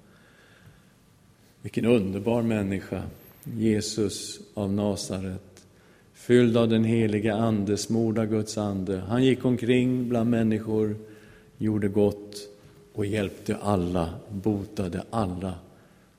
[1.62, 3.02] Vilken underbar människa,
[3.44, 5.66] Jesus av Nasaret.
[6.14, 9.02] Fylld av den heliga Ande, smord av Guds ande.
[9.08, 10.96] Han gick omkring bland människor,
[11.58, 12.36] gjorde gott
[12.92, 15.54] och hjälpte alla, botade alla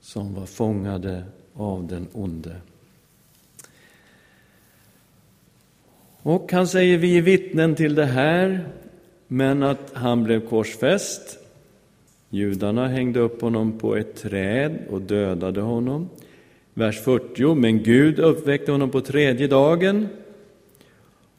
[0.08, 2.56] som var fångade av den onde.
[6.22, 8.68] Och han säger, vi är vittnen till det här,
[9.28, 11.38] men att han blev korsfäst.
[12.30, 16.10] Judarna hängde upp honom på ett träd och dödade honom.
[16.74, 20.08] Vers 40, men Gud uppväckte honom på tredje dagen.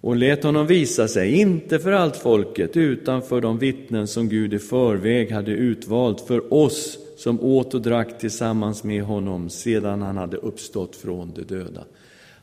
[0.00, 4.54] och lät honom visa sig, inte för allt folket, utan för de vittnen som Gud
[4.54, 10.16] i förväg hade utvalt för oss som åt och drack tillsammans med honom sedan han
[10.16, 11.84] hade uppstått från de döda.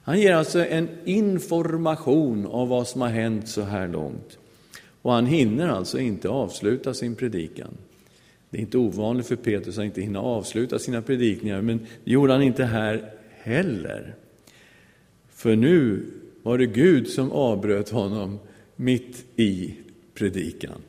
[0.04, 4.38] Han ger alltså en information av vad som har hänt så här långt.
[5.02, 7.78] Och han hinner alltså inte avsluta sin predikan.
[8.50, 12.34] Det är inte ovanligt för Petrus att inte hinna avsluta sina predikningar, men det gjorde
[12.34, 13.12] han inte här
[13.42, 14.16] heller.
[15.30, 16.06] För nu
[16.44, 18.40] var det Gud som avbröt honom
[18.76, 19.74] mitt i
[20.14, 20.82] predikan.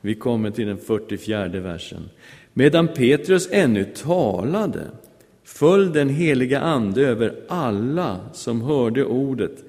[0.00, 2.08] Vi kommer till den 44 versen.
[2.58, 4.80] Medan Petrus ännu talade
[5.44, 9.64] föll den heliga Ande över alla som hörde ordet.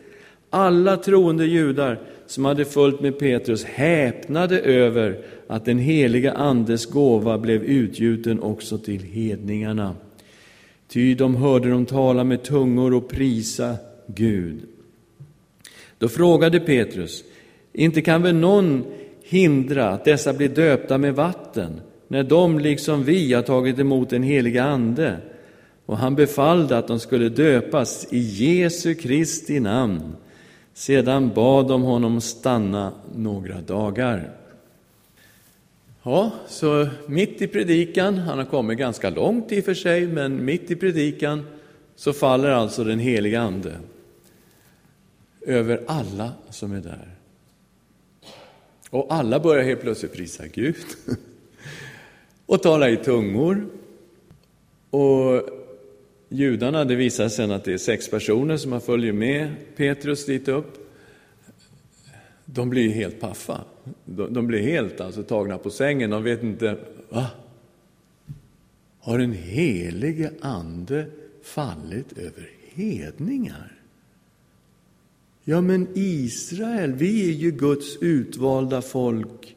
[0.49, 7.37] Alla troende judar som hade följt med Petrus häpnade över att den heliga Andes gåva
[7.37, 9.95] blev utgjuten också till hedningarna.
[10.87, 13.75] Ty de hörde dem tala med tungor och prisa
[14.07, 14.59] Gud.
[15.97, 17.23] Då frågade Petrus,
[17.73, 18.83] inte kan väl någon
[19.23, 21.81] hindra att dessa blir döpta med vatten,
[22.11, 25.17] när de liksom vi har tagit emot den heliga Ande?
[25.85, 30.15] Och han befallde att de skulle döpas i Jesu Kristi namn.
[30.73, 34.31] Sedan bad de honom stanna några dagar.
[36.03, 40.45] Ja, så mitt i predikan, han har kommit ganska långt i och för sig, men
[40.45, 41.45] mitt i predikan
[41.95, 43.75] så faller alltså den heliga Ande
[45.41, 47.15] över alla som är där.
[48.89, 50.75] Och alla börjar helt plötsligt prisa Gud
[52.49, 53.65] och tala i tungor.
[54.89, 55.49] Och
[56.29, 60.47] judarna, det visar sig att det är sex personer som har följt med Petrus dit
[60.47, 60.91] upp.
[62.45, 63.61] De blir helt paffa.
[64.05, 66.09] De, de blir helt alltså tagna på sängen.
[66.09, 66.77] De vet inte,
[67.09, 67.27] va?
[68.99, 71.05] Har den helige Ande
[71.43, 73.71] fallit över hedningar?
[75.43, 79.55] Ja, men Israel, vi är ju Guds utvalda folk.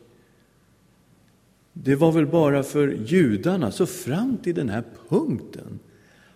[1.73, 5.79] Det var väl bara för judarna, så fram till den här punkten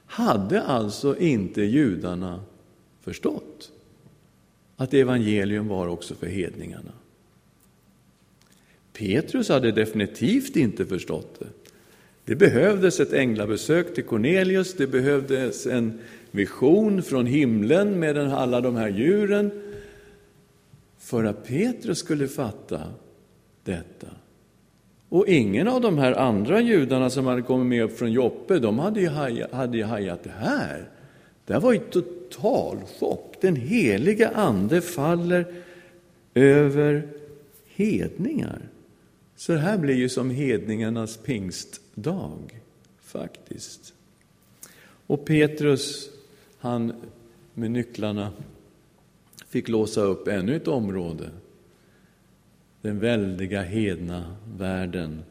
[0.07, 2.41] hade alltså inte judarna
[3.01, 3.73] förstått
[4.77, 6.93] att evangelium var också för hedningarna.
[8.93, 11.47] Petrus hade definitivt inte förstått det.
[12.25, 15.99] Det behövdes ett änglabesök till Cornelius, det behövdes en
[16.31, 19.51] vision från himlen med alla de här djuren
[20.99, 22.83] för att Petrus skulle fatta
[23.65, 24.07] detta.
[25.09, 28.79] Och ingen av de här andra judarna som hade kommit med upp från Joppe, de
[28.79, 30.91] hade ju hajat, hade ju hajat det här.
[31.45, 33.35] Det här var ju total chock.
[33.41, 35.47] Den heliga Ande faller
[36.35, 37.09] över
[37.67, 38.61] hedningar.
[39.37, 42.61] Så det här blir ju som hedningarnas pingstdag,
[43.01, 43.95] faktiskt.
[45.07, 46.11] Och Petrus,
[46.59, 46.93] han
[47.55, 48.33] med nycklarna,
[49.49, 51.31] fick låsa upp ännu ett område.
[52.87, 55.23] Den väldiga hedna världen.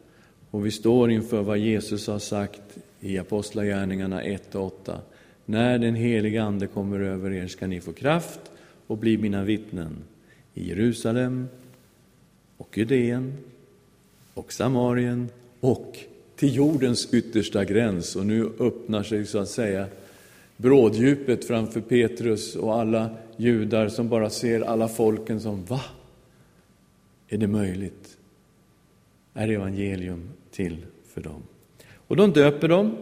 [0.51, 2.62] Och vi står inför vad Jesus har sagt
[2.99, 4.99] i Apostlagärningarna 1 och 8.
[5.45, 8.39] När den heliga Ande kommer över er ska ni få kraft
[8.88, 9.97] och bli mina vittnen
[10.53, 11.47] i Jerusalem
[12.58, 13.34] och Judeen
[14.34, 15.30] och Samarien
[15.60, 15.97] och
[16.36, 18.16] till jordens yttersta gräns.
[18.16, 19.88] Och nu öppnar sig så att säga
[20.58, 25.82] bråddjupet framför Petrus och alla judar som bara ser alla folken som va?
[27.30, 28.18] Är det möjligt?
[29.34, 30.78] Är evangelium till
[31.14, 31.44] för dem?
[32.08, 32.98] Och de döper dem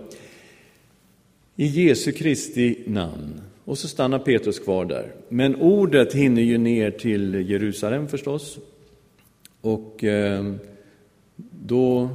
[1.56, 3.42] i Jesu Kristi namn.
[3.66, 5.12] Och så stannar Petrus kvar där.
[5.30, 8.60] Men ordet hinner ju ner till Jerusalem förstås.
[9.62, 10.54] Och eh,
[11.66, 12.10] då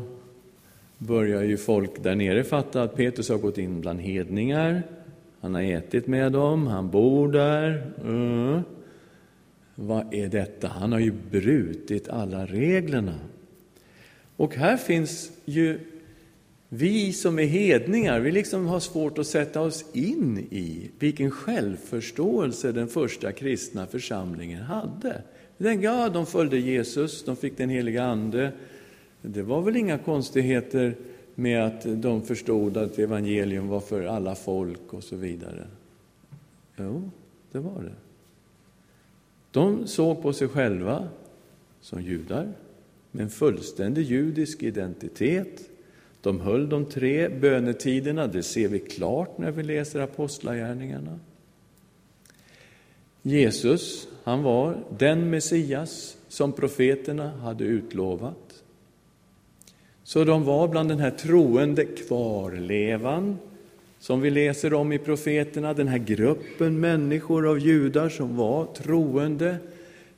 [0.98, 4.82] börjar ju folk där nere fatta att Petrus har gått in bland hedningar.
[5.40, 7.92] Han har ätit med dem, han bor där.
[8.04, 8.62] Mm.
[9.80, 10.68] Vad är detta?
[10.68, 13.14] Han har ju brutit alla reglerna.
[14.36, 15.80] Och här finns ju
[16.68, 22.72] vi som är hedningar, vi liksom har svårt att sätta oss in i vilken självförståelse
[22.72, 25.22] den första kristna församlingen hade.
[25.58, 28.52] Den, ja, de följde Jesus, de fick den heliga Ande,
[29.22, 30.94] det var väl inga konstigheter
[31.34, 35.66] med att de förstod att evangelium var för alla folk och så vidare.
[36.76, 37.10] Jo,
[37.52, 38.07] det var det.
[39.50, 41.08] De såg på sig själva
[41.80, 42.52] som judar
[43.10, 45.70] med en fullständig judisk identitet.
[46.20, 51.18] De höll de tre bönetiderna, det ser vi klart när vi läser Apostlagärningarna.
[53.22, 58.62] Jesus, han var den Messias som profeterna hade utlovat.
[60.02, 63.38] Så de var bland den här troende kvarlevan
[63.98, 69.56] som vi läser om i profeterna, den här gruppen människor av judar som var troende.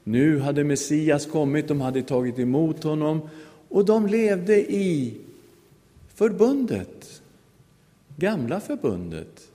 [0.04, 3.28] Nu hade Messias kommit, de hade tagit emot honom
[3.68, 5.16] och de levde i
[6.14, 7.22] förbundet,
[8.16, 9.50] gamla förbundet.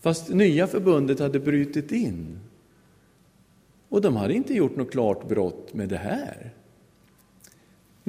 [0.00, 2.38] Fast nya förbundet hade brutit in.
[3.88, 6.50] Och de hade inte gjort något klart brott med det här.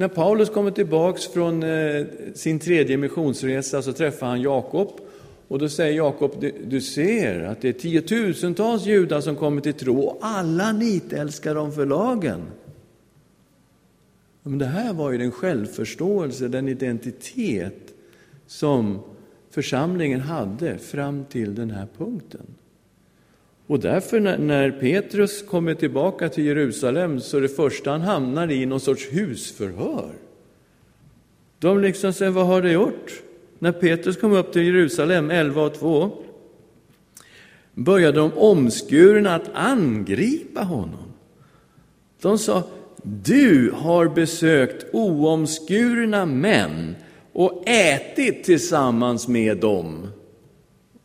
[0.00, 5.00] När Paulus kommer tillbaks från eh, sin tredje missionsresa så träffar han Jakob.
[5.48, 10.00] Och då säger Jakob, du ser att det är tiotusentals judar som kommer till tro
[10.00, 12.42] och alla nitälskar dem för lagen.
[14.42, 17.94] Men det här var ju den självförståelse, den identitet
[18.46, 18.98] som
[19.50, 22.46] församlingen hade fram till den här punkten.
[23.70, 28.66] Och därför när Petrus kommer tillbaka till Jerusalem så är det första han hamnar i
[28.66, 30.12] någon sorts husförhör.
[31.58, 33.22] De liksom säger, vad har du gjort?
[33.58, 36.12] När Petrus kom upp till Jerusalem 11 och 2
[37.74, 41.12] började de omskurna att angripa honom.
[42.22, 42.62] De sa,
[43.02, 46.96] du har besökt oomskurna män
[47.32, 50.06] och ätit tillsammans med dem.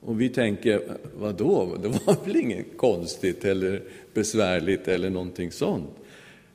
[0.05, 0.81] Och vi tänker,
[1.17, 1.77] vad då?
[1.81, 3.81] Det var väl inget konstigt eller
[4.13, 5.89] besvärligt eller någonting sånt.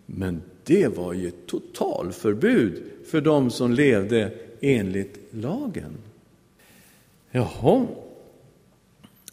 [0.06, 5.92] Men det var ju ett totalförbud för dem som levde enligt lagen.
[7.30, 7.86] Jaha.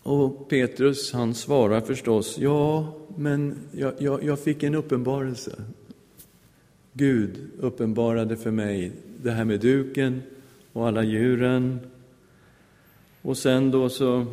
[0.04, 5.64] Och Petrus han svarar förstås, ja, men jag, jag, jag fick en uppenbarelse.
[6.94, 8.92] Gud uppenbarade för mig
[9.24, 10.22] det här med duken
[10.74, 11.80] och alla djuren.
[13.28, 14.26] Och sen då så,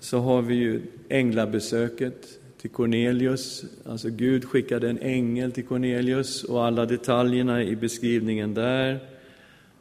[0.00, 2.26] så har vi ju änglabesöket
[2.60, 3.64] till Cornelius.
[3.84, 9.00] Alltså Gud skickade en ängel till Cornelius och alla detaljerna i beskrivningen där.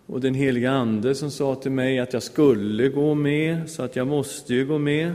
[0.05, 3.95] Och den heliga Ande som sa till mig att jag skulle gå med, så att
[3.95, 5.13] jag måste ju gå med.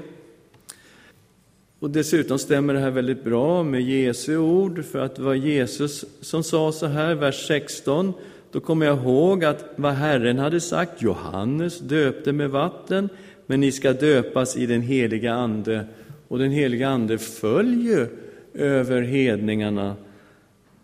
[1.78, 6.04] Och dessutom stämmer det här väldigt bra med Jesu ord, för att det var Jesus
[6.20, 8.12] som sa så här, vers 16.
[8.52, 13.08] Då kommer jag ihåg att vad Herren hade sagt, Johannes döpte med vatten,
[13.46, 15.86] men ni ska döpas i den heliga Ande.
[16.28, 18.08] Och den heliga Ande följer
[18.54, 19.96] över hedningarna.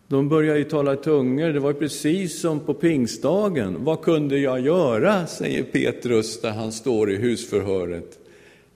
[0.07, 3.85] De började ju tala tungor, det var precis som på pingstdagen.
[3.85, 8.19] Vad kunde jag göra, säger Petrus där han står i husförhöret.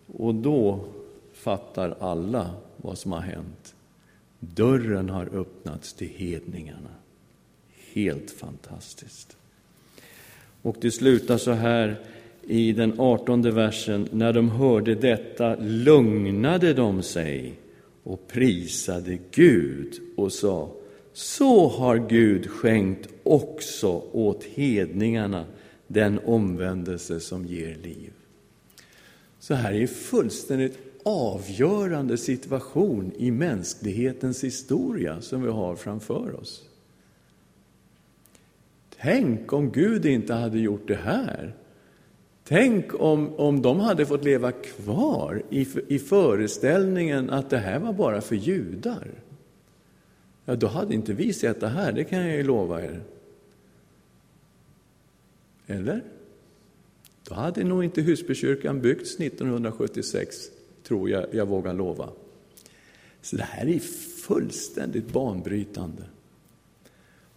[0.07, 0.85] Och då
[1.35, 3.75] fattar alla vad som har hänt.
[4.39, 7.02] Dörren har öppnats till hedningarna.
[7.93, 9.37] Helt fantastiskt.
[10.63, 12.01] Och det slutar så här
[12.43, 14.09] i den artonde versen.
[14.13, 17.55] När de hörde detta lugnade de sig
[18.03, 20.73] och prisade Gud och sa
[21.13, 25.45] så har Gud skänkt också åt hedningarna
[25.87, 28.13] den omvändelse som ger liv.
[29.39, 36.65] Så här är fullständigt avgörande situation i mänsklighetens historia som vi har framför oss.
[39.03, 41.55] Tänk om Gud inte hade gjort det här.
[42.45, 47.93] Tänk om, om de hade fått leva kvar i, i föreställningen att det här var
[47.93, 49.11] bara för judar.
[50.45, 53.03] Ja, då hade inte vi sett det här, det kan jag ju lova er.
[55.67, 56.03] Eller?
[57.29, 60.37] Då hade nog inte Husbykyrkan byggts 1976
[60.83, 62.09] tror jag jag vågar lova.
[63.21, 63.79] Så det här är
[64.27, 66.03] fullständigt banbrytande.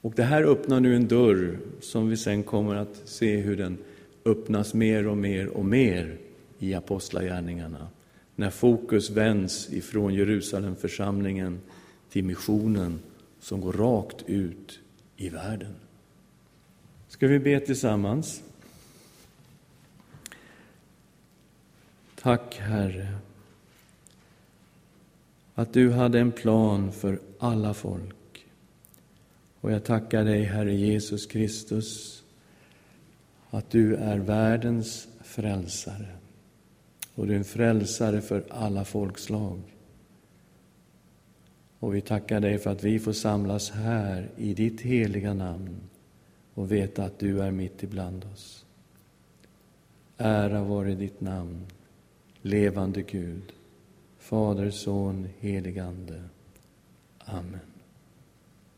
[0.06, 3.78] Och det här öppnar nu en dörr som vi sen kommer att se hur den
[4.26, 6.18] öppnas mer och mer och mer
[6.60, 7.88] i Apostlagärningarna.
[8.36, 11.62] När fokus vänds ifrån Jerusalemförsamlingen
[12.10, 13.00] till missionen
[13.40, 14.80] som går rakt ut
[15.18, 15.76] i världen.
[17.08, 18.44] Ska vi be tillsammans?
[22.16, 23.08] Tack, Herre,
[25.56, 28.15] att du hade en plan för alla folk.
[29.66, 32.24] Och jag tackar dig, Herre Jesus Kristus,
[33.50, 36.08] att du är världens frälsare.
[37.16, 39.62] Och du är en frälsare för alla folkslag.
[41.80, 45.76] Och vi tackar dig för att vi får samlas här i ditt heliga namn
[46.54, 48.66] och veta att du är mitt ibland oss.
[50.18, 51.66] Ära vare ditt namn,
[52.42, 53.54] levande Gud.
[54.20, 56.24] Fader, Son, helig Ande.
[57.20, 57.75] Amen.